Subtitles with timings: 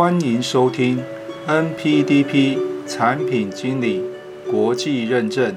[0.00, 1.04] 欢迎收听
[1.46, 2.58] NPDP
[2.88, 4.02] 产品经理
[4.50, 5.54] 国际认证。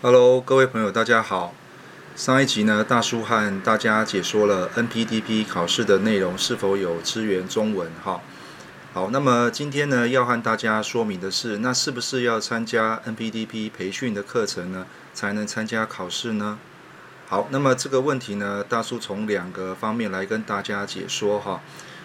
[0.00, 1.52] Hello，各位朋友，大家好。
[2.14, 7.90] 上一集呢，大叔和大家解说了 NPDP 考试的内容是否有支援中文。
[8.04, 8.20] 哈，
[8.92, 16.60] 好，那么今天呢，要和大家说明的是，那是不是要参加 NPDP 培训的课程呢，才能参加考试呢？
[17.30, 21.60] 好，那么这个问题呢，大叔从两个方面来跟大家解说哈。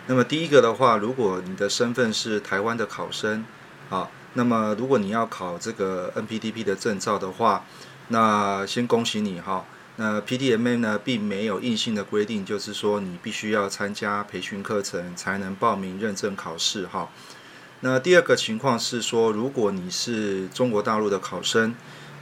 [0.06, 3.44] 那么第一个的话，如果你的身份是台湾的考生，
[3.90, 7.66] 啊，那么如果你要考这个 NPDP 的证照的话，
[8.10, 9.66] 那先恭喜你哈。
[9.96, 17.10] 那 PDMA 呢，并没有硬性的规定，就是说你必须要参加培训课程才能报名认证考试哈。
[17.80, 21.74] 那第二个情况是说，如果你是中国大陆的考生，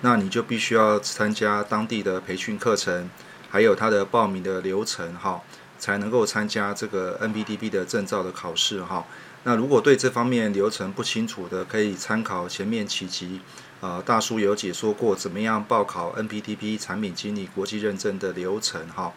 [0.06, 3.10] 那你就必须要参加当地的培训课程，
[3.50, 5.42] 还有它的报名的流程哈，
[5.80, 9.06] 才能够参加这个 NPDP 的证照的考试哈。
[9.46, 13.40] 那如果对这方面流程不清楚的，可以参考前面几集，
[13.80, 19.14] 呃，大叔有解说过怎么样报考 NPDP 产品经理国际认证的流程哈。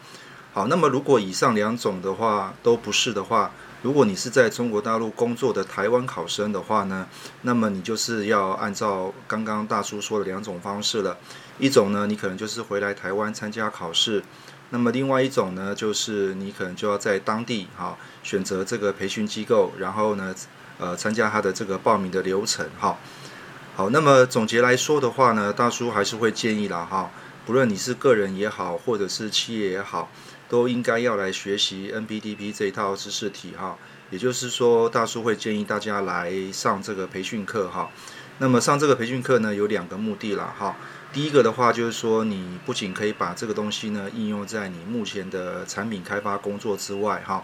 [0.52, 3.50] 好，那么如果以上两种的话都不是的话，
[3.86, 7.06] 如果你是在中国大陆工作的台湾考生的话呢，
[7.42, 11.16] 那么你就是要按照刚刚大叔说的两种方式了。
[11.60, 14.20] 一种呢，你可能就是回来台湾参加考试；
[14.70, 20.34] 那么另外一种呢，就是你可能就要在当地哈选择这个培训机构，然后呢，
[20.80, 22.98] 呃，参加他的这个报名的流程哈。
[23.76, 27.12] 好，那么总结来说的话呢，大叔还是会建议啦哈，
[27.46, 30.10] 不论你是个人也好，或者是企业也好。
[30.48, 33.76] 都应该要来学习 NPDP 这一套知识体哈，
[34.10, 37.90] 也就是说，大叔会建议大家来上这个培训课哈。
[38.38, 40.76] 那么上这个培训课呢，有两个目的啦哈。
[41.12, 47.42] 第一个的话就是说，你不仅可以把这个东西呢应用在你目前的产品开发工作之外哈，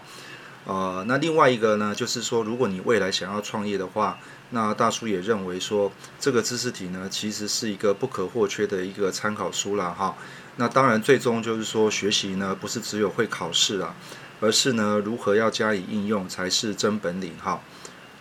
[0.65, 4.17] 呃，那另外一个呢，就是说，如果你未来想要创业的话，
[4.51, 10.15] 那大叔也认为说，这个知识体呢，其实是一个不可或缺的一个参考书啦哈。
[10.55, 13.93] 那当然，最终就是说，学习呢不是只有会考试啊，
[14.39, 17.59] 而是呢如何要加以应用才是真本领哈。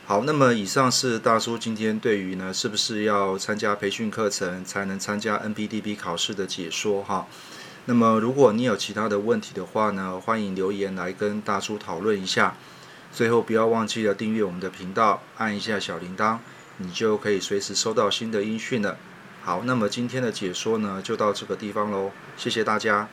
[0.04, 7.26] 好，那么以上是大叔今天对于呢是不是要参加培训课程才能参加 NPDB 考试的解说哈。
[7.86, 12.54] 那么如果你有其他的问题的话呢，欢迎留言来跟大叔讨论一下。
[13.12, 16.38] 最后不要忘记了订阅我们的频道，按一下小铃铛，
[16.78, 18.96] 你就可以随时收到新的音讯了。
[19.42, 23.08] 好，那么今天的解说呢，就到这个地方喽，谢谢大家。